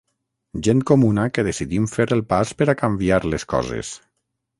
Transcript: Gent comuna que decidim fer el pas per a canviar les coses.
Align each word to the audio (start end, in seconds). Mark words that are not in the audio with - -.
Gent 0.67 0.79
comuna 0.91 1.25
que 1.35 1.45
decidim 1.47 1.85
fer 1.91 2.07
el 2.15 2.23
pas 2.31 2.53
per 2.63 2.67
a 2.73 2.75
canviar 2.83 3.21
les 3.35 3.47
coses. 3.55 3.93